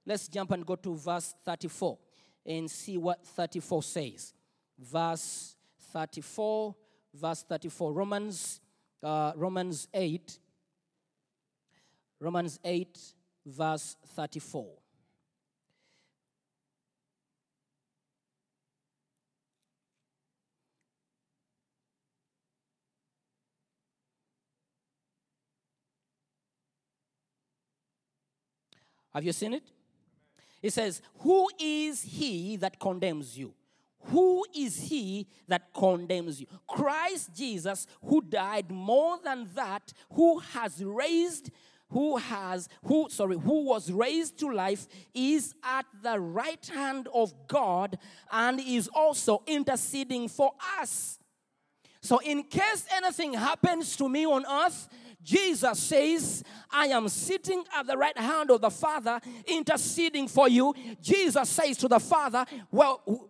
[0.06, 1.98] Let's jump and go to verse 34
[2.46, 4.32] and see what 34 says.
[4.78, 5.54] Verse
[5.92, 6.74] 34,
[7.14, 7.92] verse 34.
[7.92, 8.60] Romans
[9.02, 10.38] uh, Romans 8
[12.20, 12.98] Romans 8
[13.44, 14.66] verse 34.
[29.12, 29.62] Have you seen it?
[30.62, 33.52] It says, Who is he that condemns you?
[34.06, 36.46] Who is he that condemns you?
[36.66, 41.50] Christ Jesus, who died more than that, who has raised,
[41.90, 47.32] who has, who, sorry, who was raised to life, is at the right hand of
[47.46, 47.98] God
[48.30, 51.18] and is also interceding for us.
[52.00, 54.88] So, in case anything happens to me on earth,
[55.22, 60.74] Jesus says, I am sitting at the right hand of the Father, interceding for you.
[61.00, 63.28] Jesus says to the Father, Well,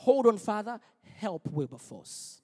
[0.00, 0.80] hold on, Father,
[1.18, 2.40] help Wilberforce.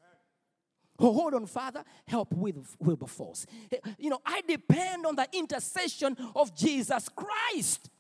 [0.99, 3.47] Hold on, Father, help with Wilberforce.
[3.71, 7.91] Eh, you know, I depend on the intercession of Jesus Christ.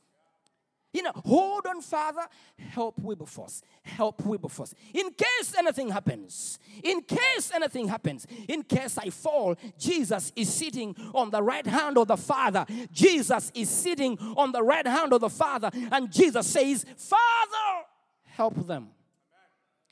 [0.93, 2.27] You know, hold on, Father,
[2.57, 3.63] help Wilberforce.
[3.83, 4.75] Help Wilberforce.
[4.95, 10.97] In case anything happens, in case anything happens, in case I fall, Jesus is sitting
[11.15, 12.65] on the right hand of the Father.
[12.93, 15.71] Jesus is sitting on the right hand of the Father.
[15.93, 17.85] And Jesus says, Father,
[18.25, 18.89] help them.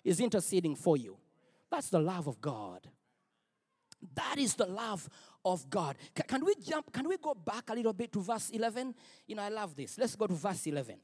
[0.04, 1.16] Is interceding for you.
[1.70, 2.86] That's the love of God.
[4.14, 5.08] That is the love
[5.44, 5.96] of God.
[6.14, 6.92] Ca- Can we jump?
[6.92, 8.94] Can we go back a little bit to verse 11?
[9.26, 9.96] You know, I love this.
[9.98, 10.96] Let's go to verse 11.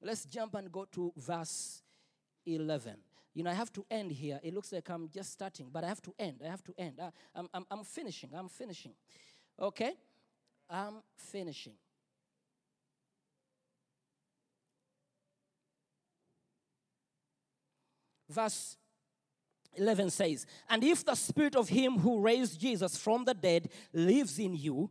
[0.00, 1.82] Let's jump and go to verse
[2.46, 2.96] 11.
[3.34, 4.40] You know, I have to end here.
[4.42, 6.40] It looks like I'm just starting, but I have to end.
[6.44, 6.98] I have to end.
[7.00, 8.30] I, I'm, I'm, I'm finishing.
[8.34, 8.92] I'm finishing.
[9.60, 9.92] Okay?
[10.70, 11.74] I'm finishing.
[18.28, 18.76] Verse
[19.74, 24.38] 11 says, And if the spirit of him who raised Jesus from the dead lives
[24.38, 24.90] in you,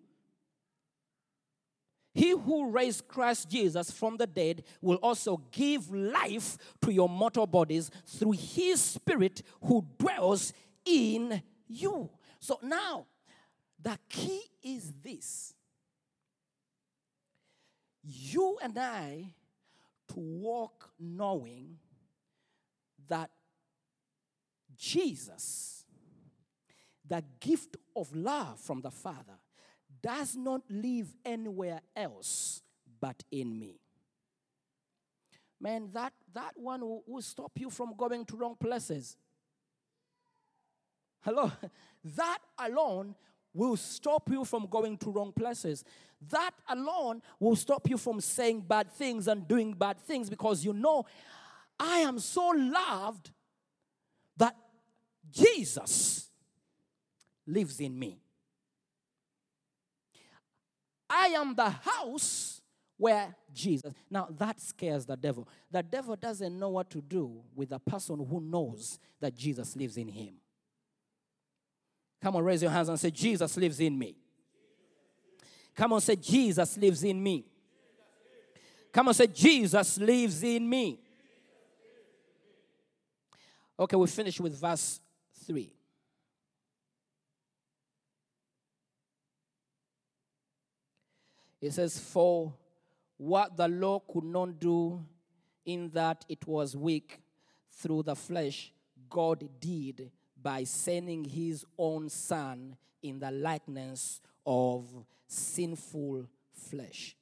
[2.14, 7.46] he who raised Christ Jesus from the dead will also give life to your mortal
[7.46, 10.52] bodies through his spirit who dwells
[10.84, 12.10] in you.
[12.40, 13.06] So now,
[13.80, 15.54] the key is this
[18.04, 19.34] you and I
[20.08, 21.78] to walk knowing
[23.10, 23.30] that
[24.76, 25.86] Jesus,
[27.08, 29.40] the gift of love from the Father,
[30.02, 32.62] does not live anywhere else
[33.00, 33.80] but in me.
[35.60, 39.18] Man, that, that one will, will stop you from going to wrong places.
[41.22, 41.52] Hello?
[42.16, 43.16] That alone
[43.54, 45.84] will stop you from going to wrong places.
[46.30, 50.72] That alone will stop you from saying bad things and doing bad things because you
[50.72, 51.06] know,
[51.80, 53.32] I am so loved
[54.38, 54.56] that
[55.30, 56.30] Jesus
[57.46, 58.20] lives in me.
[61.10, 62.62] I am the house
[62.98, 63.94] where Jesus.
[64.10, 65.48] Now that scares the devil.
[65.72, 69.98] The devil doesn't know what to do with a person who knows that Jesus lives
[69.98, 70.36] in him.
[72.22, 74.16] Come on, raise your hands and say, Jesus lives in me.
[75.76, 77.46] Come on, say, Jesus lives in me.
[78.92, 81.00] Come on, say, Jesus lives in me.
[83.80, 85.00] Okay, we finish with verse
[85.46, 85.72] 3.
[91.62, 92.54] It says, For
[93.18, 95.04] what the law could not do,
[95.66, 97.22] in that it was weak
[97.72, 98.72] through the flesh,
[99.10, 100.12] God did
[100.42, 104.86] by sending his own Son in the likeness of
[105.28, 107.16] sinful flesh.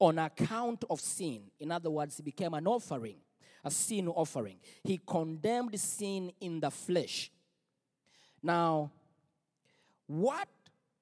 [0.00, 3.16] On account of sin, in other words, he became an offering
[3.64, 4.56] a sin offering.
[4.84, 7.30] He condemned sin in the flesh.
[8.42, 8.90] Now,
[10.06, 10.48] what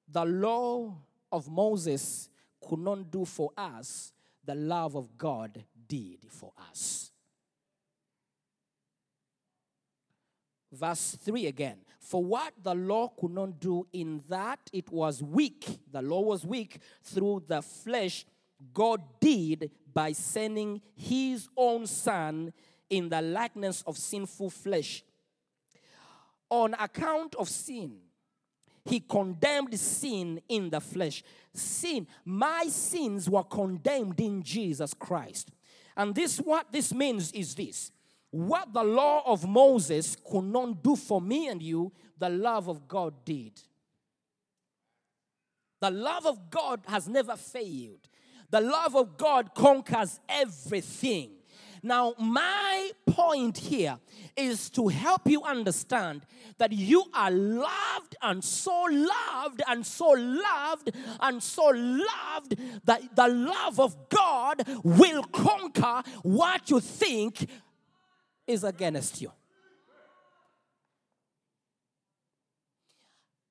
[0.09, 0.95] the law
[1.31, 2.29] of Moses
[2.61, 4.13] could not do for us,
[4.45, 7.11] the love of God did for us.
[10.73, 11.79] Verse 3 again.
[12.01, 16.47] For what the law could not do, in that it was weak, the law was
[16.47, 18.25] weak through the flesh,
[18.73, 22.53] God did by sending his own Son
[22.91, 25.03] in the likeness of sinful flesh.
[26.51, 27.99] On account of sin,
[28.85, 31.25] he condemned sin in the flesh.
[31.53, 35.51] Sin, my sins were condemned in Jesus Christ.
[35.97, 37.91] And this what this means is this.
[38.31, 42.87] What the law of Moses could not do for me and you, the love of
[42.87, 43.61] God did.
[45.81, 48.09] The love of God has never failed.
[48.51, 51.31] The love of God conquers everything.
[51.83, 53.99] Now, my point here
[54.37, 56.23] is to help you understand
[56.59, 60.91] that you are loved and so loved and so loved
[61.21, 67.49] and so loved that the love of God will conquer what you think
[68.47, 69.31] is against you.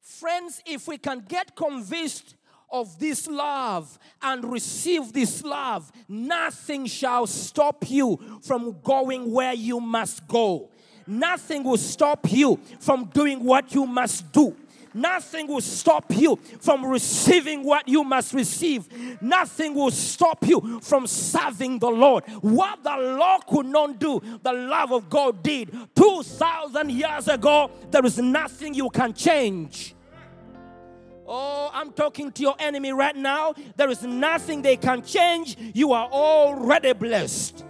[0.02, 2.36] Friends, if we can get convinced
[2.82, 9.80] of this love and receive this love, nothing shall stop you from going where you
[9.80, 10.70] must go.
[11.08, 14.56] Nothing will stop you from doing what you must do.
[14.94, 18.88] Nothing will stop you from receiving what you must receive.
[19.22, 22.24] Nothing will stop you from serving the Lord.
[22.40, 25.70] What the law could not do, the love of God did.
[25.96, 29.95] 2,000 years ago, there is nothing you can change.
[31.28, 33.56] Oh, I'm talking to your enemy right now.
[33.76, 35.58] There is nothing they can change.
[35.74, 37.66] You are already blessed.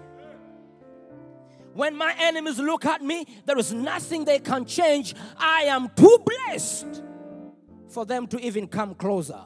[1.74, 5.14] When my enemies look at me, there is nothing they can change.
[5.38, 7.03] I am too blessed
[7.89, 9.41] for them to even come closer.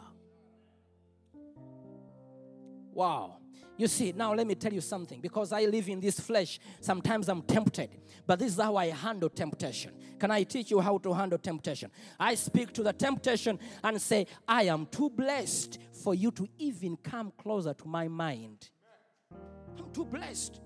[2.93, 3.38] Wow.
[3.79, 5.21] You see, now let me tell you something.
[5.21, 7.89] Because I live in this flesh, sometimes I'm tempted.
[8.27, 9.93] But this is how I handle temptation.
[10.19, 11.89] Can I teach you how to handle temptation?
[12.19, 16.97] I speak to the temptation and say, I am too blessed for you to even
[16.97, 18.69] come closer to my mind.
[19.77, 20.59] I'm too blessed.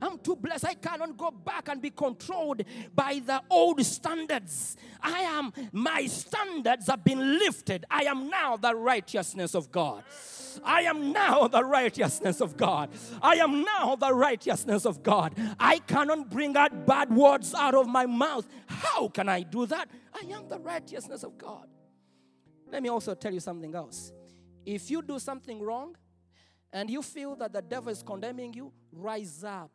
[0.00, 0.66] I'm too blessed.
[0.66, 2.62] I cannot go back and be controlled
[2.94, 4.76] by the old standards.
[5.00, 7.84] I am, my standards have been lifted.
[7.90, 10.04] I am now the righteousness of God.
[10.64, 12.90] I am now the righteousness of God.
[13.22, 15.34] I am now the righteousness of God.
[15.58, 18.46] I cannot bring out bad words out of my mouth.
[18.66, 19.88] How can I do that?
[20.12, 21.66] I am the righteousness of God.
[22.70, 24.12] Let me also tell you something else.
[24.64, 25.96] If you do something wrong
[26.72, 29.70] and you feel that the devil is condemning you, rise up.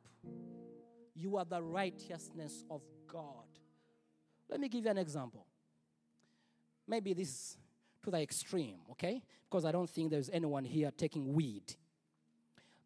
[1.16, 3.46] You are the righteousness of God.
[4.50, 5.46] Let me give you an example.
[6.88, 7.58] Maybe this
[8.04, 9.22] to the extreme, okay?
[9.50, 11.76] Because I don't think there's anyone here taking weed.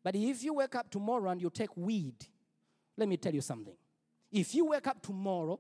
[0.04, 2.16] But if you wake up tomorrow and you take weed,
[2.98, 3.76] let me tell you something.
[4.32, 5.60] If you wake up tomorrow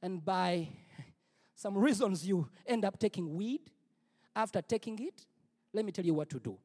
[0.00, 0.68] and by
[1.54, 3.60] some reasons you end up taking weed,
[4.34, 5.26] after taking it,
[5.72, 6.56] let me tell you what to do.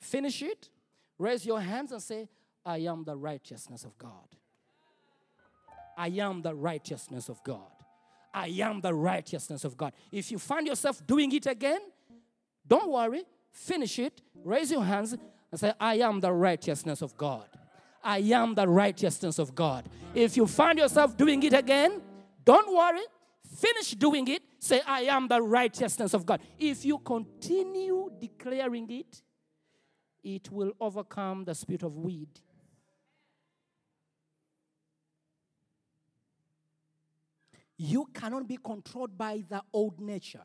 [0.00, 0.68] Finish it,
[1.16, 2.28] raise your hands and say,
[2.68, 4.28] I am the righteousness of God.
[5.96, 7.72] I am the righteousness of God.
[8.34, 9.94] I am the righteousness of God.
[10.12, 11.80] If you find yourself doing it again,
[12.66, 15.16] don't worry, finish it, raise your hands,
[15.50, 17.48] and say, I am the righteousness of God.
[18.04, 19.88] I am the righteousness of God.
[20.14, 22.02] If you find yourself doing it again,
[22.44, 23.06] don't worry,
[23.56, 26.42] finish doing it, say, I am the righteousness of God.
[26.58, 29.22] If you continue declaring it,
[30.22, 32.28] it will overcome the spirit of weed.
[37.78, 40.42] You cannot be controlled by the old nature.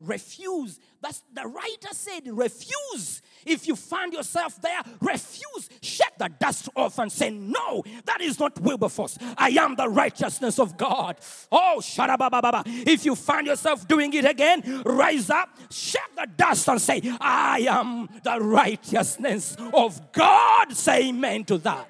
[0.00, 0.80] Refuse.
[1.00, 3.22] That's the writer said, refuse.
[3.46, 5.70] If you find yourself there, refuse.
[5.80, 9.16] Shake the dust off and say, No, that is not Wilberforce.
[9.38, 11.16] I am the righteousness of God.
[11.52, 12.64] Oh, baba.
[12.66, 17.66] If you find yourself doing it again, rise up, shake the dust and say, I
[17.70, 20.72] am the righteousness of God.
[20.72, 21.88] Say amen to that.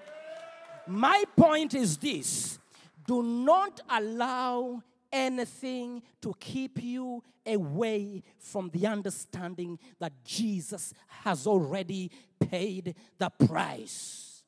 [0.87, 2.59] My point is this
[3.07, 4.83] do not allow
[5.13, 14.43] anything to keep you away from the understanding that Jesus has already paid the price.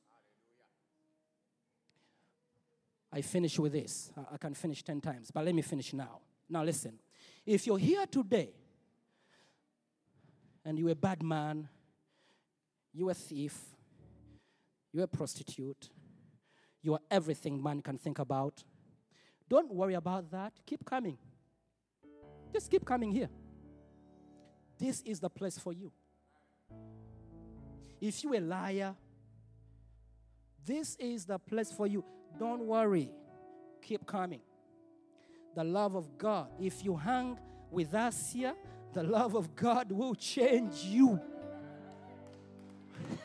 [3.12, 4.10] I finish with this.
[4.32, 6.20] I- can finish 10 times, but let me finish now.
[6.48, 6.98] Now, listen.
[7.44, 8.52] If you're here today
[10.64, 11.68] and you're a bad man,
[12.92, 13.76] you're a thief,
[14.92, 15.90] you're a prostitute,
[16.86, 18.62] You are everything man can think about.
[19.48, 20.52] Don't worry about that.
[20.64, 21.18] Keep coming.
[22.52, 23.28] Just keep coming here.
[24.78, 25.90] This is the place for you.
[28.00, 28.94] If you're a liar,
[30.64, 32.04] this is the place for you.
[32.38, 33.10] Don't worry.
[33.82, 34.42] Keep coming.
[35.56, 36.50] The love of God.
[36.60, 37.36] If you hang
[37.68, 38.54] with us here,
[38.92, 41.20] the love of God will change you.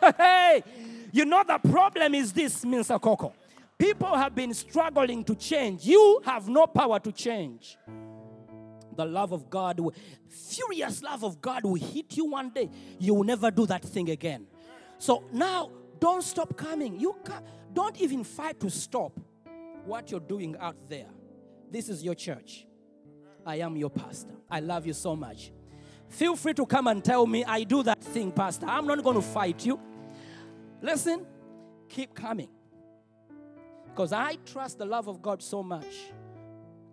[0.18, 0.64] hey,
[1.12, 3.36] you know the problem is this, Minsa Coco.
[3.82, 5.86] People have been struggling to change.
[5.86, 7.80] You have no power to change.
[8.96, 9.80] The love of God,
[10.30, 12.70] furious love of God will hit you one day.
[13.00, 14.46] You will never do that thing again.
[15.00, 17.00] So now, don't stop coming.
[17.00, 17.42] You ca
[17.74, 19.20] don't even fight to stop
[19.84, 21.08] what you're doing out there.
[21.72, 22.68] This is your church.
[23.44, 24.36] I am your pastor.
[24.48, 25.52] I love you so much.
[26.08, 28.68] Feel free to come and tell me, I do that thing, Pastor.
[28.68, 29.80] I'm not going to fight you.
[30.84, 31.26] Listen,
[31.90, 32.50] keep coming.
[33.94, 35.96] Because I trust the love of God so much.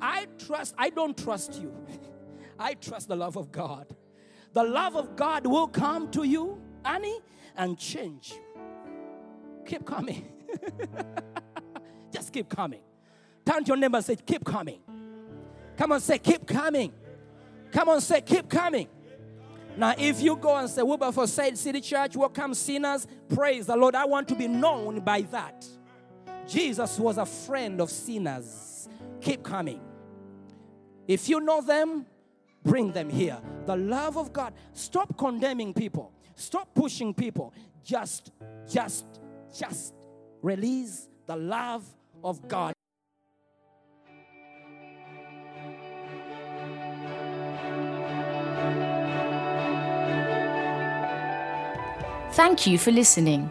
[0.01, 1.75] I trust, I don't trust you.
[2.59, 3.95] I trust the love of God.
[4.53, 7.21] The love of God will come to you, Annie,
[7.57, 8.63] and change you.
[9.67, 10.29] Keep coming.
[12.13, 12.81] Just keep coming.
[13.45, 14.81] Turn to your neighbor and say, Keep coming.
[15.77, 16.93] Come on, say, Keep coming.
[17.71, 18.89] Come on, say, Keep coming.
[19.77, 23.95] Now, if you go and say, Wilberforce said City Church, welcome sinners, praise the Lord.
[23.95, 25.65] I want to be known by that.
[26.49, 28.89] Jesus was a friend of sinners.
[29.21, 29.83] Keep coming.
[31.07, 32.07] If you know them,
[32.65, 33.39] bring them here.
[33.67, 34.55] The love of God.
[34.73, 36.13] Stop condemning people.
[36.37, 37.53] Stop pushing people.
[37.85, 38.33] Just,
[38.67, 39.05] just,
[39.57, 39.95] just
[40.41, 41.85] release the love
[42.25, 42.73] of God.
[52.33, 53.51] Thank you for listening.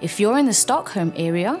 [0.00, 1.60] If you're in the Stockholm area,